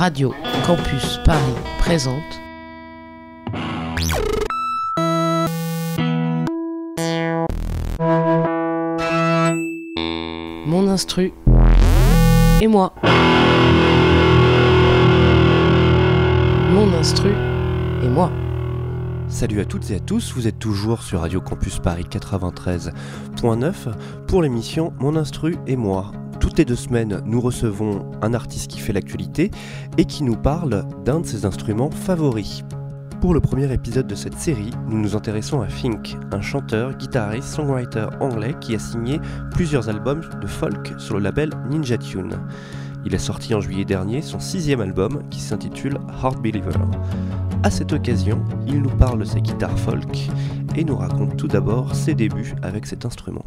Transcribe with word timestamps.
Radio 0.00 0.32
Campus 0.66 1.20
Paris 1.26 1.52
présente 1.78 2.22
Mon 10.66 10.88
instru 10.88 11.34
et 12.62 12.66
moi. 12.66 12.94
Mon 16.72 16.94
instru 16.94 17.34
et 18.02 18.08
moi. 18.08 18.32
Salut 19.28 19.60
à 19.60 19.66
toutes 19.66 19.90
et 19.90 19.96
à 19.96 20.00
tous, 20.00 20.32
vous 20.32 20.46
êtes 20.46 20.58
toujours 20.58 21.02
sur 21.02 21.20
Radio 21.20 21.42
Campus 21.42 21.78
Paris 21.78 22.06
93.9 22.10 23.74
pour 24.26 24.40
l'émission 24.40 24.94
Mon 24.98 25.14
Instru 25.16 25.56
et 25.66 25.76
moi. 25.76 26.10
Toutes 26.40 26.56
les 26.56 26.64
deux 26.64 26.74
semaines, 26.74 27.20
nous 27.26 27.40
recevons 27.40 28.10
un 28.22 28.32
artiste 28.32 28.70
qui 28.70 28.80
fait 28.80 28.94
l'actualité 28.94 29.50
et 29.98 30.06
qui 30.06 30.24
nous 30.24 30.36
parle 30.36 30.84
d'un 31.04 31.20
de 31.20 31.26
ses 31.26 31.44
instruments 31.44 31.90
favoris. 31.90 32.64
Pour 33.20 33.34
le 33.34 33.40
premier 33.40 33.70
épisode 33.70 34.06
de 34.06 34.14
cette 34.14 34.38
série, 34.38 34.70
nous 34.88 34.98
nous 34.98 35.14
intéressons 35.14 35.60
à 35.60 35.68
Fink, 35.68 36.16
un 36.32 36.40
chanteur, 36.40 36.96
guitariste, 36.96 37.48
songwriter 37.48 38.06
anglais 38.20 38.54
qui 38.62 38.74
a 38.74 38.78
signé 38.78 39.20
plusieurs 39.52 39.90
albums 39.90 40.22
de 40.40 40.46
folk 40.46 40.94
sur 40.96 41.16
le 41.16 41.20
label 41.20 41.50
Ninja 41.68 41.98
Tune. 41.98 42.38
Il 43.04 43.14
a 43.14 43.18
sorti 43.18 43.54
en 43.54 43.60
juillet 43.60 43.84
dernier 43.84 44.22
son 44.22 44.40
sixième 44.40 44.80
album 44.80 45.22
qui 45.28 45.40
s'intitule 45.40 45.98
Heart 46.22 46.42
Believer. 46.42 46.72
À 47.62 47.70
cette 47.70 47.92
occasion, 47.92 48.42
il 48.66 48.80
nous 48.80 48.96
parle 48.96 49.18
de 49.18 49.24
sa 49.24 49.40
guitare 49.40 49.78
folk 49.78 50.30
et 50.74 50.84
nous 50.84 50.96
raconte 50.96 51.36
tout 51.36 51.48
d'abord 51.48 51.94
ses 51.94 52.14
débuts 52.14 52.54
avec 52.62 52.86
cet 52.86 53.04
instrument. 53.04 53.44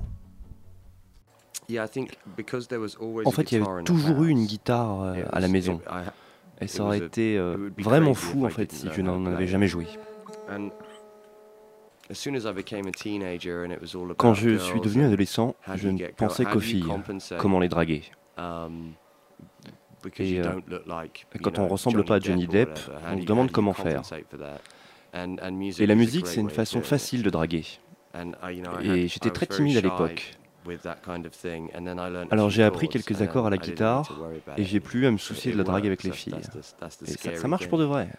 En 1.70 3.32
fait, 3.32 3.52
il 3.52 3.60
y 3.60 3.62
avait 3.62 3.84
toujours 3.84 4.24
eu 4.24 4.30
une 4.30 4.46
guitare 4.46 5.02
euh, 5.02 5.24
à 5.32 5.40
la 5.40 5.48
maison. 5.48 5.82
Et 6.62 6.68
ça 6.68 6.84
aurait 6.84 7.00
été 7.00 7.38
euh, 7.38 7.72
vraiment 7.78 8.14
fou 8.14 8.46
en 8.46 8.50
fait 8.50 8.72
si 8.72 8.88
je 8.92 9.02
n'en 9.02 9.26
avais 9.26 9.48
jamais 9.48 9.68
joué. 9.68 9.88
Quand 14.18 14.34
je 14.34 14.58
suis 14.58 14.82
devenu 14.82 15.06
adolescent, 15.06 15.56
je 15.76 15.90
ne 15.90 16.08
pensais 16.12 16.46
qu'aux 16.46 16.60
filles, 16.60 16.86
comment 17.38 17.60
les 17.60 17.70
draguer? 17.70 18.04
Et, 20.20 20.42
euh, 20.42 20.60
quand 21.42 21.60
on 21.60 21.68
ressemble 21.70 22.04
pas 22.04 22.16
à 22.16 22.20
Johnny 22.20 22.46
Depp, 22.46 22.78
on 23.10 23.22
se 23.22 23.26
demande 23.26 23.52
comment 23.52 23.74
faire. 23.74 24.02
Et 25.14 25.86
la 25.86 25.96
musique, 25.96 26.28
c'est 26.28 26.42
une 26.42 26.50
façon 26.50 26.82
facile 26.82 27.24
de 27.24 27.30
draguer. 27.30 27.64
Et 28.82 29.08
j'étais 29.08 29.30
très 29.32 29.46
timide 29.46 29.78
à 29.78 29.82
l'époque. 29.82 30.38
Alors 32.32 32.50
j'ai 32.50 32.64
appris 32.64 32.88
quelques 32.90 33.22
accords 33.22 33.48
à 33.48 33.50
la 33.50 33.58
guitare 33.58 34.10
et 34.58 34.64
j'ai 34.64 34.80
plus 34.80 35.06
à 35.06 35.12
me 35.12 35.18
soucier 35.18 35.52
de 35.52 35.58
la 35.58 35.64
drague 35.64 35.86
avec 35.86 36.04
les 36.04 36.12
filles. 36.12 36.36
Et 37.08 37.36
ça, 37.38 37.48
marche 37.48 37.68
pour 37.68 37.78
de 37.78 37.84
vrai. 37.86 38.10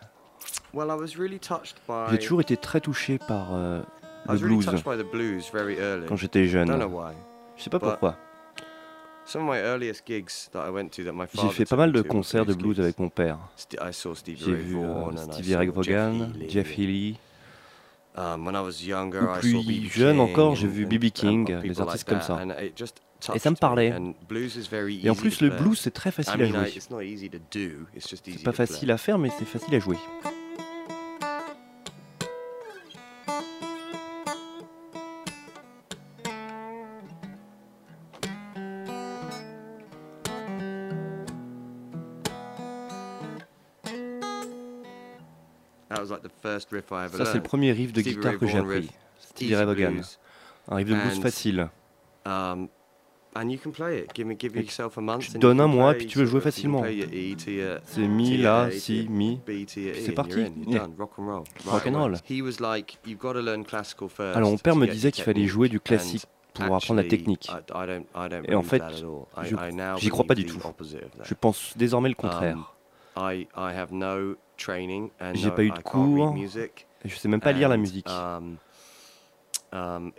J'ai 2.10 2.18
toujours 2.18 2.40
été 2.40 2.56
très 2.56 2.80
touché 2.80 3.18
par 3.18 3.54
euh, 3.54 3.80
le 4.28 4.38
blues 4.38 4.66
quand 6.08 6.16
j'étais 6.16 6.46
jeune. 6.46 6.68
Je 7.56 7.62
sais 7.62 7.70
pas 7.70 7.78
pourquoi. 7.78 8.16
J'ai 11.34 11.48
fait 11.50 11.64
pas 11.64 11.76
mal 11.76 11.92
de 11.92 12.02
concerts 12.02 12.44
de 12.44 12.52
blues 12.52 12.78
avec 12.78 12.98
mon 12.98 13.08
père. 13.08 13.38
J'ai 14.26 14.52
vu 14.54 14.76
euh, 14.76 15.16
Stevie 15.32 15.56
Ray 15.56 15.68
Vaughan, 15.68 16.28
Jeff 16.48 16.78
Healey, 16.78 17.14
Um, 18.16 18.48
plus 19.40 19.90
jeune 19.90 20.20
encore, 20.20 20.54
j'ai 20.54 20.68
vu 20.68 20.86
B.B. 20.86 21.06
King, 21.06 21.60
des 21.60 21.80
artistes 21.80 22.08
comme 22.08 22.20
ça. 22.20 22.40
Et 23.34 23.38
ça 23.38 23.50
me 23.50 23.56
parlait. 23.56 23.94
Et 25.02 25.10
en 25.10 25.14
plus, 25.14 25.40
le 25.40 25.50
blues, 25.50 25.78
c'est 25.78 25.90
très 25.90 26.10
facile 26.10 26.42
à 26.42 26.46
jouer. 26.46 26.80
C'est 28.00 28.42
pas 28.44 28.52
facile 28.52 28.90
à 28.90 28.98
faire, 28.98 29.18
mais 29.18 29.30
c'est 29.38 29.44
facile 29.44 29.74
à 29.74 29.78
jouer. 29.80 29.96
Ça, 45.94 47.24
c'est 47.24 47.34
le 47.34 47.42
premier 47.42 47.72
riff 47.72 47.92
de 47.92 48.00
guitare 48.00 48.38
que 48.38 48.46
j'ai 48.46 48.58
appris. 48.58 48.90
Stevie 49.18 49.54
Ray 49.54 49.64
Vaughan. 49.64 50.00
Un 50.68 50.76
riff 50.76 50.88
de 50.88 50.94
blues 50.94 51.20
facile. 51.20 51.68
Um, 52.26 52.68
tu 53.36 53.58
te 53.58 55.38
donnes 55.38 55.60
un 55.60 55.66
mois, 55.66 55.94
puis 55.94 56.06
tu 56.06 56.18
veux 56.18 56.26
jouer 56.26 56.40
facilement. 56.40 56.84
C'est 57.84 58.08
mi, 58.08 58.36
la, 58.36 58.70
si, 58.70 59.08
mi. 59.10 59.40
C'est 59.74 60.12
parti. 60.12 60.44
Rock 61.66 61.86
and 61.86 61.98
roll. 62.00 62.16
Alors 64.18 64.50
mon 64.50 64.58
père 64.58 64.76
me 64.76 64.86
disait 64.86 65.10
qu'il 65.10 65.24
fallait 65.24 65.46
jouer 65.46 65.68
du 65.68 65.80
classique 65.80 66.26
pour 66.52 66.76
apprendre 66.76 67.02
la 67.02 67.08
technique. 67.08 67.50
Et 68.44 68.54
en 68.54 68.62
fait, 68.62 68.82
j'y 69.98 70.08
crois 70.08 70.24
pas 70.24 70.34
du 70.34 70.46
tout. 70.46 70.60
Je 71.24 71.34
pense 71.34 71.76
désormais 71.76 72.08
le 72.08 72.14
contraire. 72.14 72.73
J'ai 75.34 75.50
pas 75.50 75.62
eu 75.62 75.70
de 75.70 75.78
cours. 75.80 76.36
Et 77.04 77.08
je 77.08 77.16
sais 77.16 77.28
même 77.28 77.40
pas 77.40 77.52
lire 77.52 77.68
la 77.68 77.76
musique. 77.76 78.08
Um, 78.08 78.56
um, 79.72 80.12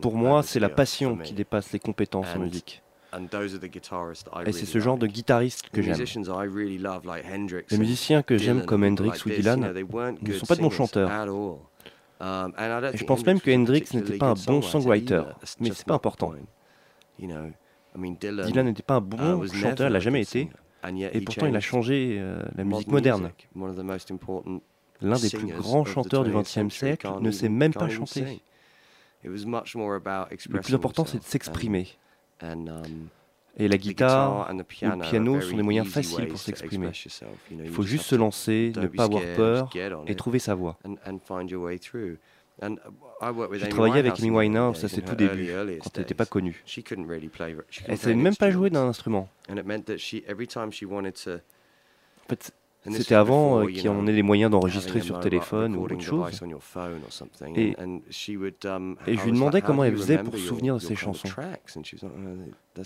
Pour 0.00 0.16
moi, 0.16 0.42
c'est 0.42 0.60
la 0.60 0.68
passion 0.68 1.16
qui 1.16 1.32
dépasse 1.32 1.72
les 1.72 1.78
compétences 1.78 2.26
en 2.34 2.40
musique. 2.40 2.82
Et 4.44 4.52
c'est 4.52 4.66
ce 4.66 4.78
genre 4.78 4.98
de 4.98 5.06
guitariste 5.06 5.70
que 5.70 5.80
j'aime. 5.80 6.04
Les 7.70 7.78
musiciens 7.78 8.22
que 8.22 8.36
j'aime 8.36 8.64
comme 8.64 8.84
Hendrix 8.84 9.22
ou 9.24 9.30
Dylan 9.30 9.72
ne 10.20 10.32
sont 10.32 10.46
pas 10.46 10.56
de 10.56 10.60
bons 10.60 10.70
chanteurs. 10.70 11.10
Um, 12.18 12.54
et 12.94 12.96
je 12.96 13.04
pense 13.04 13.26
même 13.26 13.40
que 13.40 13.50
Hendrix 13.50 13.84
n'était 13.92 14.16
pas 14.16 14.28
un 14.28 14.34
bon 14.34 14.62
songwriter, 14.62 15.22
mais 15.60 15.70
c'est 15.72 15.86
pas 15.86 15.94
important. 15.94 16.32
Dylan 17.18 18.64
n'était 18.66 18.82
pas 18.82 18.94
un 18.94 19.00
bon 19.02 19.46
chanteur, 19.48 19.88
il 19.88 19.92
l'a 19.92 20.00
jamais 20.00 20.22
été. 20.22 20.48
Et 21.12 21.20
pourtant, 21.20 21.46
il 21.46 21.56
a 21.56 21.60
changé 21.60 22.16
euh, 22.18 22.42
la 22.56 22.64
musique 22.64 22.88
moderne. 22.88 23.30
L'un 25.02 25.18
des 25.18 25.30
plus 25.30 25.46
grands 25.48 25.84
chanteurs 25.84 26.24
du 26.24 26.32
XXe 26.32 26.74
siècle 26.74 27.08
ne 27.20 27.30
sait 27.30 27.48
même 27.48 27.72
pas 27.72 27.88
chanter. 27.88 28.40
Le 29.24 30.60
plus 30.60 30.74
important, 30.74 31.04
c'est 31.04 31.18
de 31.18 31.24
s'exprimer. 31.24 31.88
Um, 32.42 33.08
et 33.58 33.68
la 33.68 33.78
guitare 33.78 34.50
ou 34.52 34.56
le 34.58 34.62
piano 34.98 35.40
sont 35.40 35.56
des 35.56 35.62
moyens 35.62 35.88
faciles 35.88 36.28
pour 36.28 36.38
s'exprimer. 36.38 36.90
Il 37.50 37.70
faut 37.70 37.82
juste 37.82 38.04
se 38.04 38.14
lancer, 38.14 38.72
ne 38.76 38.86
pas 38.86 39.04
avoir 39.04 39.22
peur 39.34 39.70
et 40.06 40.14
trouver 40.14 40.38
sa 40.38 40.54
voix. 40.54 40.78
J'ai 42.60 43.68
travaillé 43.68 43.98
avec 43.98 44.18
Amy 44.20 44.30
Winehouse 44.30 44.84
à 44.84 44.88
ses 44.88 45.02
tout 45.02 45.14
débuts, 45.14 45.50
quand 45.82 45.90
elle 45.94 46.00
n'était 46.00 46.14
pas 46.14 46.26
connue. 46.26 46.64
Elle 46.86 47.92
ne 47.92 47.96
savait 47.96 48.14
même 48.14 48.36
pas 48.36 48.50
jouer 48.50 48.70
d'un 48.70 48.86
instrument. 48.88 49.28
En 49.48 49.54
fait, 52.28 52.52
c'était 52.90 53.14
avant 53.16 53.60
euh, 53.62 53.66
qu'on 53.82 54.06
ait 54.06 54.12
les 54.12 54.22
moyens 54.22 54.50
d'enregistrer 54.50 55.00
sur 55.00 55.18
téléphone 55.20 55.74
ou 55.76 55.84
autre 55.84 56.00
chose. 56.00 56.40
Et, 57.56 57.76
et 59.06 59.16
je 59.16 59.24
lui 59.24 59.32
demandais 59.32 59.60
comment 59.60 59.84
elle 59.84 59.96
faisait 59.96 60.18
pour 60.18 60.34
se 60.34 60.40
souvenir 60.40 60.74
de 60.76 60.80
ses 60.80 60.94
chansons. 60.96 61.28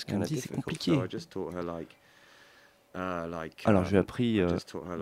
Elle 0.09 0.19
me 0.19 0.25
dit 0.25 0.37
c'est 0.41 0.53
compliqué. 0.53 0.93
Alors 3.65 3.85
j'ai 3.85 3.99
appris 3.99 4.41
euh, 4.41 4.49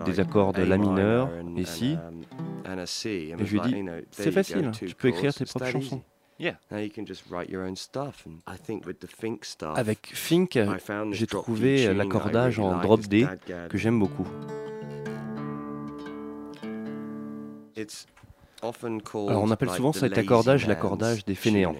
des 0.05 0.19
accords 0.19 0.53
de 0.53 0.61
La 0.63 0.77
mineur 0.77 1.29
et 1.57 1.65
Si, 1.65 1.97
et 3.05 3.45
je 3.45 3.51
lui 3.51 3.59
ai 3.59 3.61
dit 3.61 3.85
c'est 4.11 4.31
facile, 4.31 4.71
tu 4.71 4.95
peux 4.95 5.07
écrire 5.09 5.33
tes 5.33 5.45
propres 5.45 5.65
chansons. 5.67 6.01
Avec 9.75 10.11
Fink, 10.13 10.57
j'ai 11.11 11.27
trouvé 11.27 11.93
l'accordage 11.93 12.59
en 12.59 12.79
drop 12.79 13.01
D 13.01 13.27
que 13.69 13.77
j'aime 13.77 13.99
beaucoup. 13.99 14.27
Alors 19.29 19.43
on 19.43 19.51
appelle 19.51 19.69
souvent 19.69 19.93
cet 19.93 20.17
accordage 20.17 20.67
l'accordage 20.67 21.25
des 21.25 21.35
fainéants, 21.35 21.75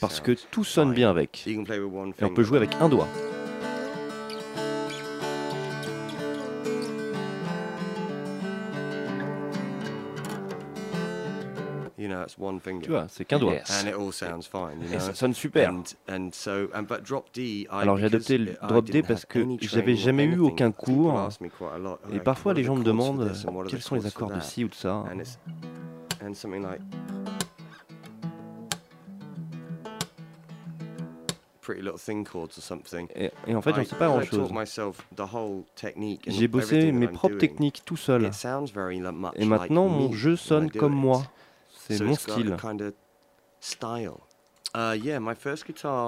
parce 0.00 0.20
que 0.20 0.32
tout 0.50 0.64
sonne 0.64 0.92
bien 0.92 1.10
avec, 1.10 1.44
et 1.46 2.24
on 2.24 2.34
peut 2.34 2.42
jouer 2.44 2.58
avec 2.58 2.74
un 2.80 2.88
doigt. 2.88 3.08
Tu 12.82 12.90
vois, 12.90 13.06
c'est 13.08 13.24
qu'un 13.24 13.38
doigt. 13.38 13.54
Et 13.54 14.98
ça 14.98 15.14
sonne 15.14 15.34
super. 15.34 15.72
Alors 17.70 17.96
j'ai 17.96 18.06
adopté 18.06 18.38
le 18.38 18.56
drop 18.68 18.84
D 18.86 19.02
parce 19.02 19.24
que 19.24 19.44
j'avais 19.60 19.96
jamais 19.96 20.24
eu 20.24 20.38
aucun 20.38 20.70
cours. 20.72 21.28
Et 22.12 22.20
parfois 22.20 22.54
les 22.54 22.64
gens 22.64 22.76
me 22.76 22.84
demandent 22.84 23.32
quels 23.68 23.82
sont 23.82 23.94
les 23.94 24.06
accords 24.06 24.30
de 24.30 24.40
ci 24.40 24.64
ou 24.64 24.68
de 24.68 24.74
ça. 24.74 25.04
Pretty 31.60 31.80
Little 31.80 31.98
Thing 31.98 32.26
chords 32.26 32.58
or 32.58 32.62
something. 32.62 33.08
Et, 33.16 33.30
et 33.46 33.54
en 33.54 33.62
fait, 33.62 33.74
j'en 33.74 33.84
sais 33.84 33.96
pas 33.96 34.08
grand-chose. 34.08 34.52
J'ai 36.26 36.46
bossé 36.46 36.92
mes 36.92 37.08
propres 37.08 37.38
techniques 37.38 37.82
tout 37.86 37.96
seul. 37.96 38.30
Et 39.34 39.46
maintenant, 39.46 39.88
mon 39.88 40.12
jeu 40.12 40.36
sonne 40.36 40.70
comme 40.70 40.92
moi. 40.92 41.22
C'est 41.88 42.02
mon 42.02 42.14
style. 42.14 42.56
Uh, 44.76 44.98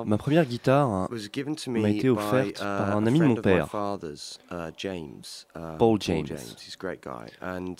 Ma 0.06 0.19
première 0.19 0.44
guitare, 0.44 1.08
was 1.12 1.28
given 1.32 1.55
to 1.55 1.70
m'a 1.70 1.78
me 1.78 1.88
été 1.88 2.08
by, 2.08 2.08
offerte 2.08 2.56
uh, 2.56 2.58
par 2.58 2.90
a 2.90 2.93
un 2.94 3.06
ami 3.06 3.20
de 3.20 3.25
mon 3.25 3.37
père. 3.37 3.69
uh, 3.73 4.73
James. 4.76 5.46
uh, 5.55 5.76
Paul 5.78 6.00
James. 6.00 6.26
He's 6.26 6.75
a 6.75 6.76
great 6.76 7.00
guy, 7.00 7.31
and 7.40 7.76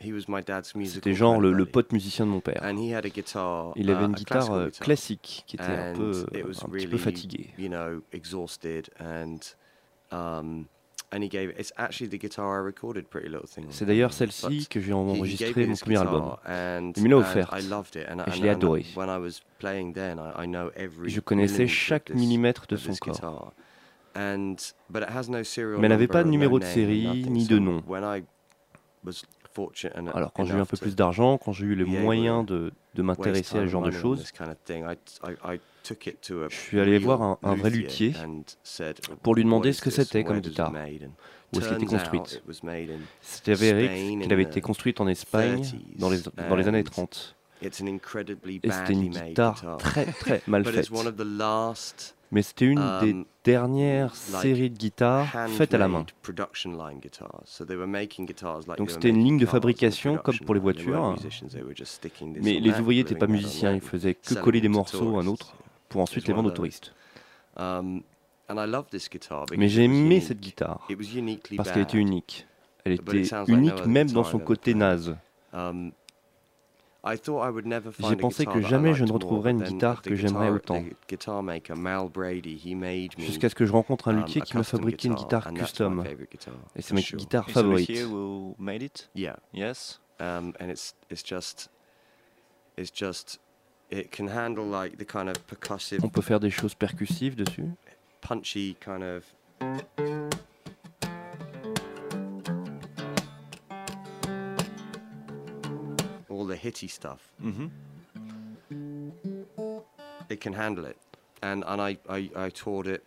he 0.00 0.12
was 0.12 0.28
my 0.28 0.40
dad's 0.40 0.76
musical 0.76 1.02
c'était 1.02 1.14
genre 1.14 1.40
le, 1.40 1.66
pote 1.66 1.92
musicien 1.92 2.24
de 2.24 2.30
mon 2.30 2.40
père. 2.40 2.62
And 2.62 2.78
he 2.78 2.94
had 2.94 3.04
a 3.04 3.08
guitar. 3.08 3.72
Il 3.74 3.90
avait 3.90 4.04
uh, 4.04 4.06
une 4.06 4.14
guitare 4.14 4.52
euh, 4.52 4.70
classique 4.70 5.42
qui 5.48 5.56
était 5.56 5.64
un 5.64 5.92
peu, 5.92 6.24
un 6.32 6.68
petit 6.68 6.86
peu 6.86 6.98
fatiguée. 6.98 7.50
You 11.12 11.18
know, 11.18 11.20
exhausted, 11.20 11.20
and 11.20 11.20
and 11.20 11.22
he 11.24 11.28
gave. 11.28 11.50
It's 11.58 11.72
actually 11.76 12.08
the 12.10 12.18
guitar 12.18 12.60
I 12.60 12.64
recorded 12.64 13.06
Pretty 13.08 13.28
Little 13.28 13.48
Thing. 13.48 13.66
on. 13.66 13.70
C'est 13.72 13.84
d'ailleurs 13.86 14.12
celle-ci 14.12 14.66
que 14.68 14.80
j'ai 14.80 14.92
he- 14.92 14.94
he 14.94 14.94
gave 14.94 15.18
enregistré 15.18 15.62
me 15.62 15.66
mon 15.68 15.74
premier 15.76 15.96
album. 15.98 16.36
Il 16.96 17.02
me 17.02 17.08
l'a 17.08 17.16
offerte. 17.18 17.52
I 17.58 17.68
loved 17.68 17.96
it, 17.96 18.06
and, 18.10 18.20
Et 18.26 18.36
je 18.36 18.42
l'ai 18.42 18.50
and 18.50 18.54
adoré. 18.54 18.86
When 18.96 19.08
I 19.08 19.18
was 19.18 19.40
playing 19.58 19.92
then, 19.94 20.18
I, 20.18 20.44
I 20.44 20.46
know 20.46 20.70
every 20.76 21.08
Je 21.10 21.20
connaissais 21.20 21.66
chaque 21.66 22.10
millimètre 22.10 22.66
de 22.68 22.76
son 22.76 22.94
corps. 22.94 23.14
guitar. 23.14 23.52
And, 24.16 24.56
but 24.90 25.02
it 25.02 25.10
has 25.14 25.28
no 25.28 25.44
serial 25.44 25.78
Mais 25.78 25.86
elle 25.86 25.90
n'avait 25.92 26.08
pas 26.08 26.24
de 26.24 26.28
numéro 26.28 26.58
de 26.58 26.64
série, 26.64 27.24
ni 27.28 27.46
de 27.46 27.58
nom. 27.58 27.82
when 27.86 28.02
I 28.02 28.24
was 29.04 29.22
fortunate 29.52 29.96
and 29.96 30.08
Alors 30.14 30.32
quand 30.32 30.44
j'ai 30.44 30.54
eu 30.54 30.60
un 30.60 30.64
peu 30.64 30.76
plus 30.76 30.96
d'argent, 30.96 31.38
quand 31.38 31.52
j'ai 31.52 31.66
eu 31.66 31.74
les 31.74 31.84
moyens 31.84 32.44
de, 32.44 32.72
de 32.94 33.02
m'intéresser 33.02 33.58
à 33.58 33.62
ce 33.62 33.66
genre 33.66 33.82
de 33.82 33.90
choses, 33.92 34.24
Je 36.50 36.54
suis 36.54 36.80
allé 36.80 36.98
voir 36.98 37.22
un- 37.22 37.38
un 37.42 37.54
vrai 37.54 37.70
luthier 37.70 38.12
pour 39.22 39.34
lui 39.34 39.44
demander 39.44 39.70
"What 39.70 39.74
ce 39.74 39.82
que 39.82 39.90
c'était 39.90 40.24
comme 40.24 40.40
guitare, 40.40 40.72
made?" 40.72 41.04
And 41.04 41.56
où 41.56 41.60
est-ce 41.60 41.68
qu'elle 41.68 41.76
était 41.78 41.86
construite? 41.86 42.32
it 42.32 42.42
was 42.46 42.62
made 42.62 42.90
in 42.90 43.00
C'est 43.22 43.52
avéré 43.52 44.18
qu'elle 44.20 44.32
avait 44.32 44.42
été 44.42 44.60
construite 44.60 45.00
en 45.00 45.08
Espagne 45.08 45.62
30s, 45.62 45.74
dans 45.98 46.10
les, 46.10 46.18
dans 46.48 46.56
les 46.56 46.68
années 46.68 46.80
and 46.80 46.90
30. 46.90 47.36
It's 47.62 47.80
an 47.80 47.86
incredibly 47.86 48.60
Et 48.62 48.70
c'était 48.70 48.92
une 48.92 49.08
guitare 49.08 49.54
guitar. 49.54 49.76
très 49.78 50.04
très 50.06 50.42
mal 50.46 50.64
faite. 50.64 50.90
Mais 52.30 52.42
c'était 52.42 52.66
une 52.66 52.84
des 53.00 53.12
um, 53.12 53.24
dernières 53.42 54.12
like, 54.32 54.42
séries 54.42 54.70
de 54.70 54.76
guitares 54.76 55.26
faites 55.56 55.72
à 55.72 55.78
la 55.78 55.88
main. 55.88 56.04
Donc 58.76 58.90
c'était 58.90 59.08
une 59.08 59.24
ligne 59.24 59.38
de 59.38 59.46
fabrication 59.46 60.18
comme 60.18 60.38
pour 60.40 60.54
les 60.54 60.60
voitures. 60.60 61.16
Mais 62.42 62.60
les 62.60 62.80
ouvriers 62.80 63.02
n'étaient 63.02 63.14
pas 63.14 63.26
musiciens, 63.26 63.74
ils 63.74 63.80
faisaient 63.80 64.14
que 64.14 64.34
coller 64.34 64.60
des 64.60 64.68
morceaux 64.68 65.16
à 65.16 65.22
un 65.22 65.26
autre 65.26 65.54
pour 65.88 66.00
ensuite 66.00 66.26
les 66.26 66.34
vendre 66.34 66.48
aux 66.48 66.54
touristes. 66.54 66.94
Um, 67.56 68.02
Mais 69.56 69.68
j'ai 69.68 69.84
it 69.84 69.90
was 69.90 69.94
aimé 69.94 70.20
cette 70.20 70.40
guitare 70.40 70.86
parce 71.56 71.70
qu'elle 71.72 71.82
était 71.82 71.98
unique. 71.98 72.46
Elle 72.84 72.92
était 72.92 73.28
unique 73.48 73.86
même 73.86 74.10
dans 74.10 74.24
son 74.24 74.38
côté 74.38 74.74
naze. 74.74 75.16
Um, 75.52 75.92
J'ai 78.00 78.16
pensé 78.16 78.44
que 78.44 78.60
jamais 78.60 78.94
je 78.94 79.04
ne 79.04 79.12
retrouverais 79.12 79.52
une 79.52 79.62
guitare 79.62 80.02
que 80.02 80.14
j'aimerais 80.14 80.50
autant. 80.50 80.82
Jusqu'à 83.18 83.48
ce 83.48 83.54
que 83.54 83.66
je 83.66 83.72
rencontre 83.72 84.08
un 84.08 84.14
um, 84.14 84.18
luthier 84.18 84.40
qui 84.40 84.56
m'a 84.56 84.62
fabriqué 84.62 85.08
une 85.08 85.14
guitar, 85.14 85.52
guitare 85.52 85.54
custom. 85.54 86.04
Et 86.76 86.82
c'est 86.82 86.94
ma 86.94 87.00
guitare 87.00 87.50
favorite. 87.50 87.90
Yes. 89.14 90.00
It 93.90 94.10
can 94.10 94.28
handle 94.28 94.64
like 94.66 94.96
the 94.98 95.04
kind 95.04 95.28
of 95.28 95.36
percussive, 95.46 96.04
On 96.04 96.08
peut 96.08 96.22
faire 96.22 96.40
des 96.40 96.50
choses 96.50 96.74
percussives 96.74 97.36
dessus. 97.36 97.64
punchy 98.20 98.76
kind 98.80 99.02
of. 99.02 99.24
All 106.30 106.46
the 106.46 106.56
hitty 106.56 106.88
stuff. 106.88 107.20
Mm-hmm. 107.42 107.68
it 110.30 110.40
can 110.40 110.52
handle 110.52 110.84
it. 110.84 110.96
And 111.42 111.64
and 111.66 111.80
I, 111.80 111.96
I, 112.08 112.30
I 112.36 112.50
toured 112.50 112.86
it 112.86 113.02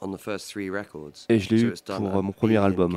on 0.00 0.10
the 0.12 0.18
first 0.18 0.52
three 0.52 0.68
records. 0.70 1.26
Et 1.28 1.38
je 1.38 1.54
l'ai 1.54 1.62
eu 1.62 1.72
pour 1.86 2.16
euh, 2.16 2.22
mon 2.22 2.32
premier 2.32 2.58
album. 2.58 2.92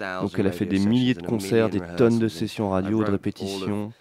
Donc 0.00 0.38
elle 0.38 0.46
a 0.46 0.52
fait 0.52 0.66
des 0.66 0.78
milliers 0.78 1.14
de 1.14 1.22
concerts, 1.22 1.68
des 1.68 1.80
tonnes 1.96 2.18
de 2.18 2.28
sessions 2.28 2.70
radio, 2.70 3.04
de 3.04 3.10
répétitions. 3.10 3.92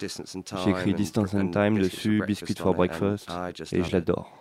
J'ai 0.00 0.70
écrit 0.70 0.94
Distance 0.94 1.34
and 1.34 1.50
Time 1.50 1.78
dessus, 1.78 2.22
Biscuit 2.26 2.54
for 2.54 2.74
Breakfast. 2.74 3.28
Et 3.72 3.82
je 3.82 3.92
l'adore. 3.92 4.32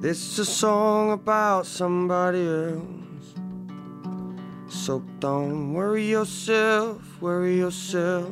This 0.00 0.32
is 0.32 0.38
a 0.38 0.44
song 0.46 1.12
about 1.12 1.66
somebody 1.66 2.40
else. 2.40 2.99
So 4.70 5.00
don't 5.18 5.74
worry 5.74 6.04
yourself, 6.04 7.20
worry 7.20 7.56
yourself. 7.58 8.30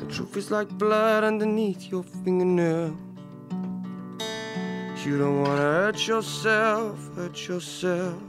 The 0.00 0.06
truth 0.10 0.36
is 0.36 0.50
like 0.50 0.68
blood 0.68 1.22
underneath 1.22 1.88
your 1.88 2.02
fingernail. 2.02 2.96
You 5.04 5.16
don't 5.16 5.42
wanna 5.42 5.56
hurt 5.56 6.06
yourself, 6.08 6.98
hurt 7.14 7.46
yourself. 7.46 8.20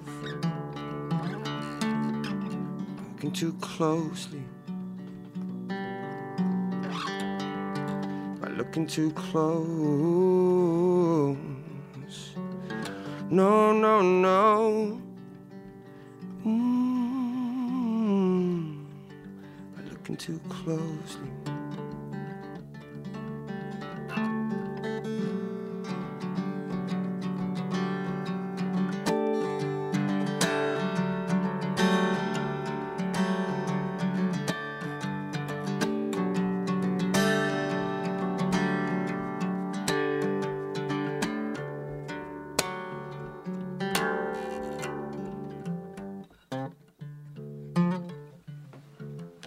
Looking 3.12 3.31
too 3.34 3.54
closely. 3.60 4.44
By 8.40 8.50
looking 8.56 8.86
too 8.86 9.12
close. 9.12 9.66
No, 13.31 13.74
no, 13.74 14.01
no. 14.01 15.08
Mm, 16.50 18.25
by 19.75 19.82
looking 19.84 20.18
too 20.18 20.39
closely. 20.50 21.59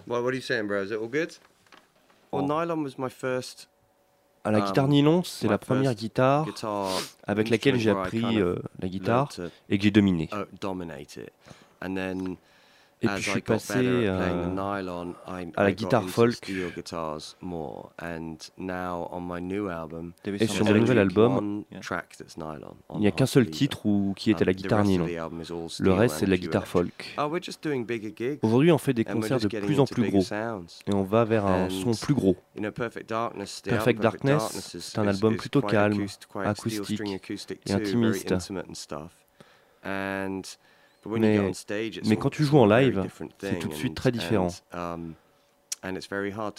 Well, 0.07 0.21
what 0.23 0.31
are 0.33 0.35
you 0.35 0.41
saying, 0.41 0.67
bro? 0.67 0.81
Is 0.83 0.91
it 0.91 0.99
all 0.99 1.07
good? 1.07 1.33
Well, 2.31 2.43
Oh. 2.43 2.47
nylon 2.47 2.83
was 2.83 2.97
my 2.97 3.09
first 3.09 3.67
Ah, 4.45 4.51
la 4.51 4.59
Um, 4.59 4.65
guitare 4.65 4.87
nylon, 4.89 5.23
c'est 5.23 5.47
la 5.47 5.57
première 5.57 5.95
guitare 5.95 6.43
guitar 6.45 6.89
avec 7.25 7.49
laquelle 7.49 7.79
j'ai 7.79 7.91
appris 7.91 8.19
kind 8.19 8.37
of 8.41 8.43
euh, 8.43 8.61
la 8.81 8.89
guitare 8.89 9.29
et 9.69 9.77
que 9.77 9.83
j'ai 9.83 9.91
dominé. 9.91 10.29
Et 13.03 13.07
as 13.07 13.15
puis 13.15 13.23
je 13.23 13.29
I 13.29 13.31
suis 13.33 13.41
got 13.41 13.53
passé 13.53 13.73
better 13.73 14.07
at 14.07 14.17
playing 14.17 14.55
the 14.55 14.59
euh, 14.59 15.51
à 15.55 15.63
la 15.63 15.71
guitare 15.73 16.09
folk. 16.09 16.33
steel 16.33 16.71
guitars 16.73 17.35
more. 17.41 17.91
And 18.01 18.37
now 18.57 19.09
on 19.11 19.21
my 19.21 19.41
new 19.41 19.67
album, 19.67 20.13
There 20.23 20.35
is 20.35 20.43
Et 20.43 20.47
sur 20.47 20.65
mon 20.65 20.73
nouvel 20.73 20.99
album, 20.99 21.65
il 21.71 22.99
n'y 22.99 23.07
a 23.07 23.11
the 23.11 23.15
qu'un 23.15 23.25
seul 23.25 23.49
titre 23.49 23.85
où, 23.85 24.13
qui 24.15 24.29
est 24.29 24.41
à 24.41 24.45
la 24.45 24.53
Um, 24.53 24.55
the 24.55 24.61
guitare 24.61 24.83
nylon. 24.85 25.07
the 25.07 25.17
album 25.17 25.41
is 25.41 25.51
all 25.51 25.67
Le 25.79 25.93
reste, 25.93 26.17
c'est 26.19 26.25
de 26.25 26.31
la 26.31 26.37
guitare 26.37 26.67
folk. 26.67 27.13
Oh, 27.17 27.27
we're 27.27 27.43
just 27.43 27.61
doing 27.63 27.83
bigger 27.85 28.13
gigs. 28.15 28.39
Aujourd'hui, 28.41 28.71
on 28.71 28.77
fait 28.77 28.93
des 28.93 29.03
concerts 29.03 29.39
de 29.39 29.47
plus 29.47 29.79
en 29.79 29.85
plus 29.85 30.09
gros. 30.09 30.23
Et 30.87 30.93
on 30.93 31.03
va 31.03 31.25
vers 31.25 31.45
un 31.45 31.69
son 31.69 31.91
plus 31.91 32.13
gros. 32.13 32.37
Perfect 32.55 33.09
Darkness. 34.01 34.77
C'est 34.79 34.99
un 34.99 35.07
album 35.07 35.35
plutôt 35.35 35.61
calme, 35.61 36.05
acoustique 36.35 37.01
et 37.67 37.73
intimiste. 37.73 38.33
Mais, 41.05 42.17
quand 42.17 42.29
tu 42.29 42.43
joues 42.43 42.59
en 42.59 42.65
live, 42.65 43.07
c'est 43.39 43.59
tout 43.59 43.67
de 43.67 43.73
suite 43.73 43.95
très 43.95 44.11
différent. 44.11 44.49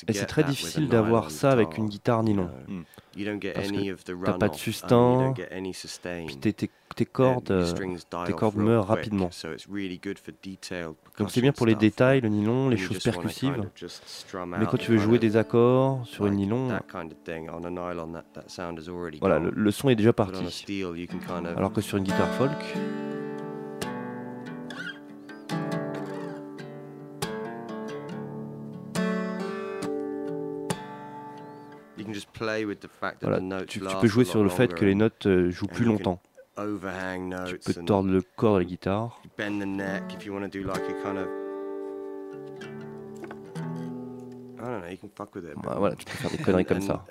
Et 0.08 0.12
c'est 0.12 0.26
très 0.26 0.44
difficile 0.44 0.88
d'avoir 0.88 1.30
ça 1.30 1.50
avec 1.50 1.78
une 1.78 1.88
guitare 1.88 2.22
nylon. 2.22 2.50
Mm. 2.68 2.82
Parce 3.54 3.70
que 3.70 4.24
t'as 4.24 4.32
pas 4.32 4.48
de 4.48 4.54
sustain, 4.56 5.34
puis 6.26 6.36
tes, 6.36 7.06
cordes, 7.06 7.64
tes 8.26 8.32
cordes 8.32 8.58
euh, 8.58 8.62
meurent 8.62 8.86
rapidement. 8.86 9.30
Donc 11.18 11.30
c'est 11.30 11.40
bien 11.40 11.52
pour 11.52 11.66
les 11.66 11.74
détails, 11.74 12.20
le 12.20 12.28
nylon, 12.28 12.68
les 12.68 12.76
choses 12.76 12.98
percussives. 12.98 13.68
Mais 14.58 14.66
quand 14.66 14.76
tu 14.76 14.92
veux 14.92 14.98
jouer 14.98 15.18
des 15.18 15.36
accords 15.36 16.06
sur 16.06 16.26
une 16.26 16.34
nylon, 16.34 16.68
voilà, 19.20 19.38
le 19.38 19.70
son 19.70 19.88
est 19.88 19.96
déjà 19.96 20.12
parti. 20.12 20.74
Alors 21.56 21.72
que 21.72 21.80
sur 21.80 21.98
une 21.98 22.04
guitare 22.04 22.32
folk, 22.34 22.50
Voilà, 33.20 33.64
tu, 33.64 33.80
peux 33.80 34.06
jouer 34.06 34.24
sur 34.24 34.42
le 34.42 34.48
fait 34.48 34.74
que 34.74 34.84
les 34.84 34.94
notes 34.94 35.26
euh, 35.26 35.50
jouent 35.50 35.66
plus 35.66 35.84
longtemps. 35.84 36.20
Tu 36.56 37.58
peux 37.58 37.84
tordre 37.84 38.10
le 38.10 38.22
corps 38.22 38.54
de 38.54 38.60
la 38.60 38.64
guitare. 38.64 39.20
Bah, 45.62 45.76
voilà, 45.78 45.94
tu 45.96 46.04
peux 46.04 46.12
faire 46.12 46.30
des 46.30 46.38
conneries 46.38 46.64
comme 46.64 46.80
ça. 46.80 47.04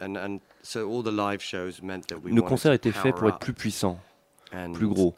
Nos 2.26 2.44
concerts 2.44 2.74
étaient 2.74 2.92
faits 2.92 3.16
pour 3.16 3.30
être 3.30 3.40
plus 3.40 3.54
puissants, 3.54 4.00
plus 4.74 4.88
gros. 4.88 5.14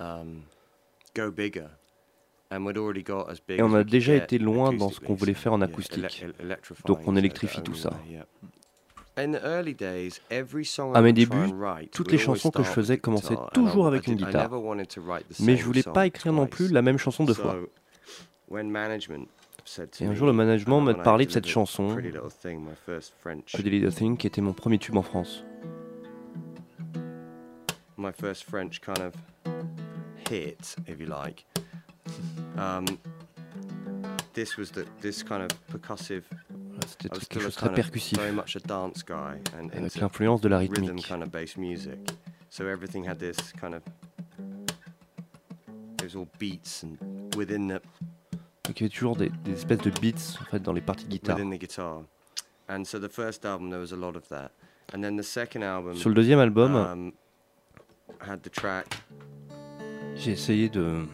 Et 3.49 3.61
on 3.61 3.73
a 3.73 3.83
déjà 3.83 4.15
été 4.15 4.37
loin 4.37 4.73
dans 4.73 4.89
ce 4.89 4.99
qu'on 4.99 5.13
voulait 5.13 5.33
faire 5.33 5.53
en 5.53 5.61
acoustique. 5.61 6.25
Donc 6.85 7.07
on 7.07 7.15
électrifie 7.15 7.61
tout 7.61 7.75
ça. 7.75 7.93
À 9.17 11.01
mes 11.01 11.13
débuts, 11.13 11.53
toutes 11.91 12.11
les 12.11 12.17
chansons 12.17 12.51
que 12.51 12.63
je 12.63 12.69
faisais 12.69 12.97
the 12.97 12.97
commençaient 12.97 13.37
toujours 13.53 13.87
avec 13.87 14.07
une 14.07 14.15
guitare. 14.15 14.49
Mais 15.39 15.55
je 15.57 15.63
voulais 15.63 15.83
song 15.83 15.93
pas 15.93 16.05
écrire 16.05 16.33
non 16.33 16.47
plus 16.47 16.71
la 16.71 16.81
même 16.81 16.97
chanson 16.97 17.23
deux 17.23 17.33
fois. 17.33 17.53
So, 17.53 17.69
when 18.49 18.69
management 18.69 19.27
said 19.63 19.91
to 19.91 20.03
Et 20.03 20.07
un 20.07 20.13
jour, 20.13 20.27
le 20.27 20.33
management 20.33 20.81
m'a 20.81 20.93
parlé 20.93 21.25
de 21.25 21.31
cette 21.31 21.47
chanson, 21.47 21.87
Pretty 21.93 22.09
Little 22.09 22.29
Thing, 22.29 22.67
Pretty 23.53 23.69
Little 23.69 23.91
qui 24.17 24.27
était 24.27 24.41
mon 24.41 24.53
premier 24.53 24.77
tube 24.77 24.97
en 24.97 25.01
France. 25.01 25.43
my 27.97 28.11
first 28.11 28.43
French 28.43 28.81
kind 28.81 28.99
of 28.99 29.13
hit, 30.29 30.75
if 30.87 30.99
you 30.99 31.05
like. 31.05 31.45
Um, 32.57 32.85
this 34.33 34.57
was 34.57 34.71
the 34.71 34.85
this 35.01 35.23
kind 35.23 35.41
of 35.43 35.49
percussive. 35.71 36.23
C'était 36.87 37.09
quelque 37.09 37.39
chose 37.39 37.55
de 37.55 37.59
très 37.59 37.73
percussif, 37.73 38.17
very 38.17 38.31
much 38.31 38.55
a 38.55 38.59
dance 38.59 39.03
guy 39.05 39.39
and 39.57 39.69
avec 39.73 39.95
l'influence 39.95 40.41
de 40.41 40.47
la 40.47 40.59
rhythm 40.59 40.81
rythmique. 40.81 41.07
kind 41.07 41.21
of 41.21 41.29
based 41.31 41.57
music. 41.57 41.97
So 42.49 42.65
everything 42.67 43.05
had 43.07 43.17
this 43.17 43.37
kind 43.59 43.73
of 43.73 43.81
it 45.99 46.03
was 46.03 46.15
all 46.15 46.27
beats 46.39 46.83
and 46.83 46.97
within 47.35 47.67
the 47.67 47.81
Donc 48.63 48.79
il 48.79 48.83
y 48.83 48.85
avait 48.85 48.89
toujours 48.89 49.15
des, 49.15 49.29
des 49.43 49.51
espèces 49.53 49.79
de 49.79 49.91
beats 49.99 50.37
en 50.41 50.45
fait, 50.45 50.59
dans 50.59 50.73
les 50.73 50.81
parties 50.81 51.05
de 51.05 51.11
guitare. 51.11 51.35
within 51.35 51.49
the 51.51 51.59
guitar. 51.59 52.03
And 52.67 52.83
so 52.85 52.99
the 52.99 53.09
first 53.09 53.45
album 53.45 53.69
there 53.69 53.79
was 53.79 53.91
a 53.91 53.97
lot 53.97 54.15
of 54.15 54.27
that. 54.29 54.51
And 54.93 55.01
then 55.01 55.17
the 55.17 55.23
second 55.23 55.63
album 55.63 55.95
Sur 55.95 56.09
le 56.09 56.15
deuxième 56.15 56.39
album, 56.39 56.75
um, 56.75 57.11
had 58.21 58.41
the 58.41 58.49
track 58.51 58.87
j'ai 60.15 60.31
essayé 60.31 60.69
de, 60.69 61.05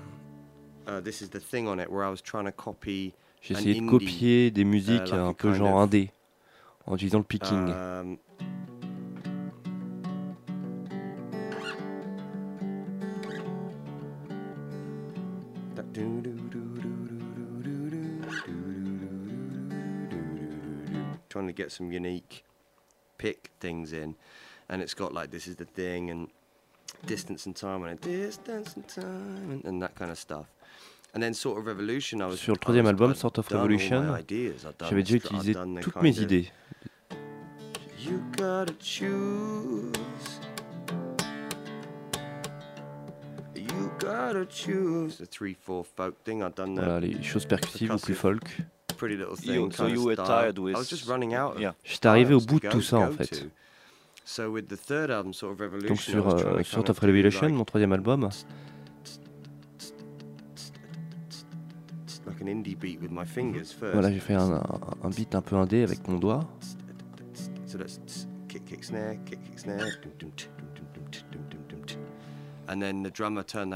uh, 0.88 1.02
This 1.02 1.22
is 1.22 1.30
the 1.30 1.40
thing 1.40 1.68
on 1.68 1.80
it 1.80 1.90
where 1.90 2.06
I 2.06 2.10
was 2.10 2.22
trying 2.22 2.46
to 2.46 2.52
copy 2.52 3.14
j'ai 3.42 3.54
essayé 3.56 3.82
de 3.82 3.90
copier 3.90 4.52
des 4.52 4.64
musiques 4.64 5.12
un 5.12 5.34
peu 5.34 5.54
genre 5.54 5.80
indé 5.80 6.12
en 6.86 6.96
utilisant 6.96 7.20
le 7.20 7.24
picking. 7.24 7.74
trying 21.30 21.48
to 21.48 21.54
get 21.54 21.72
some 21.72 21.92
unique 21.92 22.44
pick 23.18 23.52
things 23.60 23.94
in. 23.94 24.16
And 24.70 24.82
it's 24.82 24.94
got 24.94 25.14
like 25.14 25.32
this 25.32 25.48
is 25.48 25.56
the 25.56 25.66
thing 25.66 26.10
and 26.10 26.28
distance 27.06 27.46
and 27.46 27.56
time 27.56 27.84
and 27.84 28.00
distance 28.02 28.76
and 28.76 28.88
time 28.88 29.50
and, 29.52 29.66
and 29.66 29.82
that 29.82 29.96
kind 29.96 30.12
of 30.12 30.18
stuff. 30.18 30.48
Sur 32.36 32.54
le 32.54 32.60
troisième 32.60 32.86
album, 32.88 33.14
Sort 33.16 33.34
of 33.38 33.48
Revolution, 33.48 34.16
j'avais 34.90 35.04
déjà 35.04 35.16
utilisé 35.16 35.54
toutes 35.82 36.02
mes 36.02 36.20
idées. 36.20 36.52
Voilà, 46.76 47.00
les 47.00 47.22
choses 47.24 47.46
percussives 47.46 47.94
ou 47.94 47.98
plus 47.98 48.16
folk. 48.16 48.58
J'étais 51.84 52.08
arrivé 52.08 52.34
au 52.34 52.40
bout 52.40 52.60
de 52.60 52.70
tout 52.70 52.82
ça 52.82 52.98
en 53.00 53.12
fait. 53.12 53.46
Donc 55.88 56.00
sur 56.02 56.40
Sort 56.66 56.90
of 56.90 57.00
Revolution, 57.00 57.50
mon 57.50 57.66
troisième 57.66 57.92
album, 57.94 58.30
Voilà, 63.94 64.12
j'ai 64.12 64.20
fait 64.20 64.36
un, 64.36 64.62
beat 65.16 65.36
un 65.36 65.42
peu 65.42 65.56
indé 65.56 65.84
avec 65.84 66.08
mon 66.08 66.18
doigt. 66.18 66.48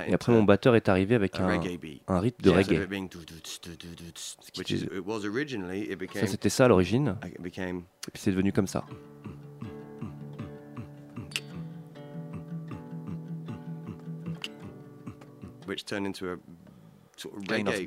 Et 0.07 0.13
après, 0.13 0.31
mon 0.31 0.43
batteur 0.43 0.75
est 0.75 0.89
arrivé 0.89 1.15
avec 1.15 1.39
un 1.39 2.19
rythme 2.19 2.43
de 2.43 2.50
reggae. 2.50 2.88
Ça, 6.13 6.27
c'était 6.27 6.50
ça 6.50 6.65
à 6.65 6.67
l'origine. 6.67 7.17
Et 7.25 8.12
puis, 8.12 8.22
c'est 8.22 8.31
devenu 8.31 8.51
comme 8.51 8.67
ça 8.67 8.86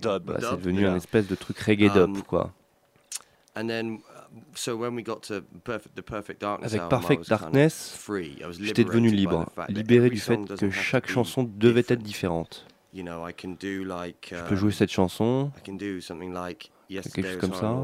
dub. 0.00 0.38
C'est 0.40 0.56
devenu 0.56 0.80
yeah. 0.80 0.92
un 0.92 0.96
espèce 0.96 1.26
de 1.26 1.34
truc 1.34 1.58
reggae 1.58 1.90
um, 1.96 2.12
dub, 2.14 2.22
quoi. 2.24 2.52
Avec 6.62 6.88
Perfect 6.88 7.28
Darkness, 7.28 8.08
j'étais 8.60 8.84
devenu 8.84 9.10
libre, 9.10 9.46
libéré 9.68 10.10
du 10.10 10.20
fait 10.20 10.38
que 10.58 10.70
chaque 10.70 11.08
chanson 11.08 11.42
devait 11.44 11.84
être 11.88 12.02
différente. 12.02 12.66
Je 12.94 14.48
peux 14.48 14.56
jouer 14.56 14.72
cette 14.72 14.90
chanson, 14.90 15.50
quelque 15.64 17.22
chose 17.22 17.36
comme 17.38 17.54
ça 17.54 17.76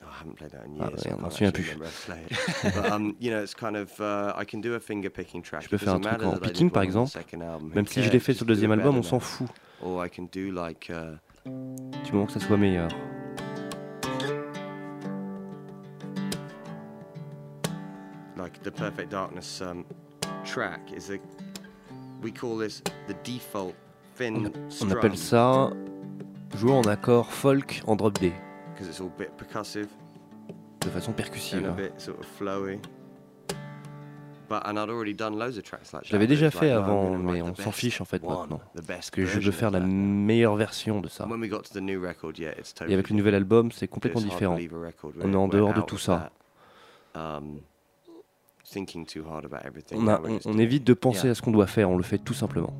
on 0.00 0.06
oh, 0.06 0.10
I 0.10 0.18
haven't 0.18 0.36
played 0.36 0.50
that 0.52 0.64
in 0.64 0.80
Ah, 0.80 0.88
years. 0.88 1.02
so 1.02 1.10
I 1.10 1.12
on 1.12 1.52
plus. 1.52 2.74
but 2.74 2.90
um, 2.92 3.16
you 3.18 3.30
know, 3.30 3.42
it's 3.42 3.54
kind 3.54 3.76
of 3.76 4.00
uh, 4.00 4.32
I 4.36 4.44
can 4.44 4.60
do 4.60 4.74
a 4.74 4.80
finger 4.80 5.10
picking 5.10 5.42
track. 5.42 5.62
Je 5.62 5.68
peux 5.68 5.78
faire 5.78 5.94
un 5.94 6.00
truc 6.00 6.22
en 6.22 6.36
picking, 6.38 6.70
par 6.70 6.82
on 6.82 6.84
exemple. 6.84 7.10
Même 7.74 7.86
si 7.86 8.02
je 8.02 8.10
l'ai 8.10 8.20
fait 8.20 8.34
sur 8.34 8.44
le 8.44 8.54
deuxième 8.54 8.72
album, 8.72 8.96
on 8.96 9.02
s'en 9.02 9.20
fout, 9.20 9.48
Or 9.82 10.04
I 10.04 10.08
can 10.10 10.28
do 10.32 10.50
like. 10.50 10.90
Uh, 10.90 11.16
du 12.04 12.12
moment 12.12 12.26
que 12.26 12.32
ça 12.32 12.40
soit 12.40 12.56
meilleur? 12.56 12.88
like 18.36 18.62
the 18.62 18.70
Perfect 18.70 19.10
Darkness 19.10 19.60
um, 19.60 19.84
track 20.44 20.92
is 20.92 21.10
a. 21.10 21.18
We 22.22 22.32
call 22.32 22.56
this 22.56 22.82
the 23.06 23.14
default 23.22 23.74
On 24.20 24.50
strum 24.68 24.92
appelle 24.92 25.16
ça 25.16 25.70
jouer 26.56 26.72
en 26.72 26.82
accord 26.82 27.30
folk 27.32 27.82
en 27.86 27.94
drop 27.94 28.18
D, 28.18 28.32
de 30.80 30.88
façon 30.90 31.12
percussive. 31.12 31.66
And. 31.68 31.76
Je 36.02 36.12
l'avais 36.12 36.26
déjà 36.26 36.50
fait 36.50 36.70
avant, 36.70 37.16
mais 37.18 37.42
on 37.42 37.54
s'en 37.54 37.72
fiche 37.72 38.00
en 38.00 38.04
fait 38.04 38.22
maintenant. 38.22 38.60
Que 39.12 39.26
je 39.26 39.40
veux 39.40 39.52
faire 39.52 39.70
la 39.70 39.80
meilleure 39.80 40.56
version 40.56 41.00
de 41.00 41.08
ça. 41.08 41.26
Et 42.88 42.94
avec 42.94 43.10
le 43.10 43.16
nouvel 43.16 43.34
album, 43.34 43.72
c'est 43.72 43.88
complètement 43.88 44.20
différent. 44.20 44.56
On 45.20 45.32
est 45.32 45.36
en 45.36 45.48
dehors 45.48 45.74
de 45.74 45.80
tout 45.82 45.98
ça. 45.98 46.30
On 47.14 47.42
évite 50.58 50.84
de 50.84 50.94
penser 50.94 51.28
à 51.28 51.34
ce 51.34 51.42
qu'on 51.42 51.50
doit 51.50 51.66
faire, 51.66 51.90
on 51.90 51.96
le 51.96 52.02
fait 52.02 52.18
tout 52.18 52.34
simplement. 52.34 52.72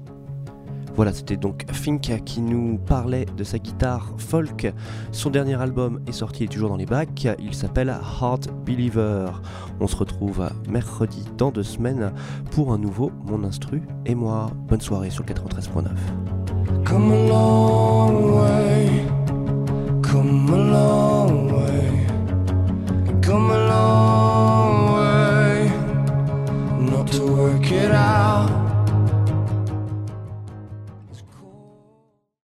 Voilà, 0.98 1.12
c'était 1.12 1.36
donc 1.36 1.64
Finca 1.70 2.18
qui 2.18 2.40
nous 2.40 2.76
parlait 2.76 3.24
de 3.36 3.44
sa 3.44 3.60
guitare 3.60 4.10
folk. 4.18 4.72
Son 5.12 5.30
dernier 5.30 5.54
album 5.54 6.00
est 6.08 6.12
sorti, 6.12 6.42
il 6.42 6.48
toujours 6.48 6.70
dans 6.70 6.76
les 6.76 6.86
bacs. 6.86 7.28
Il 7.38 7.54
s'appelle 7.54 7.88
Heart 8.20 8.48
Believer. 8.66 9.26
On 9.78 9.86
se 9.86 9.94
retrouve 9.94 10.50
mercredi 10.68 11.24
dans 11.36 11.52
deux 11.52 11.62
semaines 11.62 12.12
pour 12.50 12.72
un 12.72 12.78
nouveau 12.78 13.12
Mon 13.24 13.44
Instru 13.44 13.80
et 14.06 14.16
moi. 14.16 14.50
Bonne 14.66 14.80
soirée 14.80 15.10
sur 15.10 15.24
93.9. 15.24 15.84
Come 16.84 17.12
a 17.12 17.28
long 17.28 18.34
way. 18.34 18.58